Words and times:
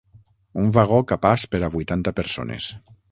Un 0.61 0.69
vagó 0.77 1.01
capaç 1.11 1.43
per 1.51 1.61
a 1.67 1.69
vuitanta 1.75 2.15
persones. 2.21 2.71